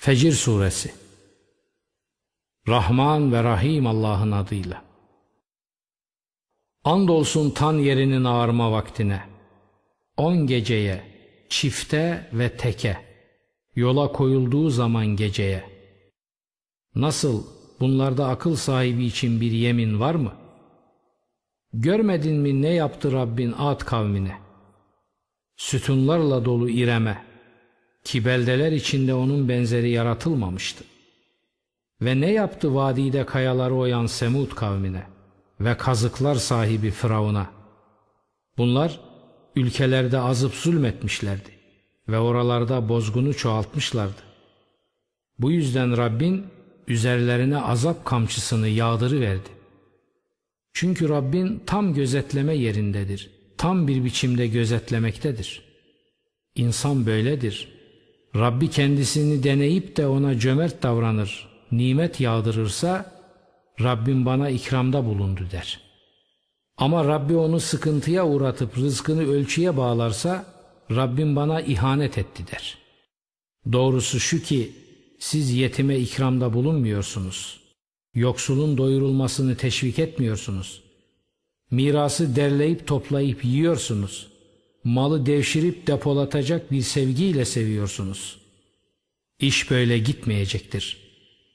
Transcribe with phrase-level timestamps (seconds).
[0.00, 0.92] Fecir Suresi
[2.68, 4.84] Rahman ve Rahim Allah'ın adıyla
[6.84, 9.22] Andolsun tan yerinin ağarma vaktine
[10.16, 11.04] On geceye,
[11.48, 12.98] çifte ve teke
[13.74, 15.64] Yola koyulduğu zaman geceye
[16.94, 17.46] Nasıl
[17.80, 20.32] bunlarda akıl sahibi için bir yemin var mı?
[21.72, 24.38] Görmedin mi ne yaptı Rabbin Ad kavmine?
[25.56, 27.27] Sütunlarla dolu İrem'e
[28.08, 30.84] ki beldeler içinde onun benzeri yaratılmamıştı.
[32.02, 35.02] Ve ne yaptı vadide kayaları oyan Semud kavmine
[35.60, 37.50] ve kazıklar sahibi Firavun'a?
[38.58, 39.00] Bunlar
[39.56, 41.50] ülkelerde azıp zulmetmişlerdi
[42.08, 44.22] ve oralarda bozgunu çoğaltmışlardı.
[45.38, 46.46] Bu yüzden Rabbin
[46.86, 49.48] üzerlerine azap kamçısını yağdırıverdi.
[50.72, 55.62] Çünkü Rabbin tam gözetleme yerindedir, tam bir biçimde gözetlemektedir.
[56.54, 57.77] İnsan böyledir.
[58.36, 63.12] Rabbi kendisini deneyip de ona cömert davranır, nimet yağdırırsa
[63.80, 65.80] Rabbim bana ikramda bulundu der.
[66.76, 70.44] Ama Rabbi onu sıkıntıya uğratıp rızkını ölçüye bağlarsa
[70.90, 72.78] Rabbim bana ihanet etti der.
[73.72, 74.72] Doğrusu şu ki
[75.18, 77.60] siz yetime ikramda bulunmuyorsunuz.
[78.14, 80.82] Yoksulun doyurulmasını teşvik etmiyorsunuz.
[81.70, 84.37] Mirası derleyip toplayıp yiyorsunuz.
[84.84, 88.38] Malı devşirip depolatacak bir sevgiyle seviyorsunuz.
[89.40, 90.96] İş böyle gitmeyecektir.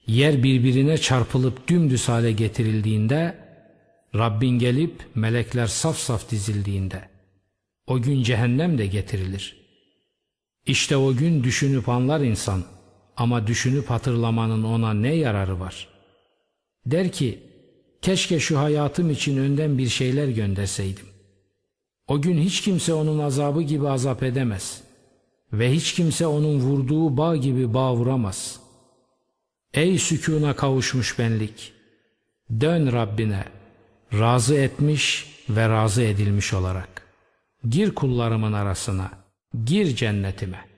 [0.08, 3.38] Yer birbirine çarpılıp dümdüz hale getirildiğinde,
[4.16, 7.10] Rabbin gelip melekler saf saf dizildiğinde,
[7.88, 9.58] o gün cehennem de getirilir.
[10.66, 12.64] İşte o gün düşünüp anlar insan
[13.18, 15.88] ama düşünüp hatırlamanın ona ne yararı var?
[16.86, 17.40] Der ki,
[18.02, 21.13] keşke şu hayatım için önden bir şeyler gönderseydim.
[22.08, 24.82] O gün hiç kimse onun azabı gibi azap edemez
[25.54, 28.60] ve hiç kimse onun vurduğu bağ gibi bağ vuramaz.
[29.74, 31.74] Ey sükuna kavuşmuş benlik!
[32.60, 33.46] Dön Rabbine,
[34.14, 37.08] razı etmiş ve razı edilmiş olarak.
[37.70, 39.12] Gir kullarımın arasına,
[39.66, 40.73] gir cennetime.''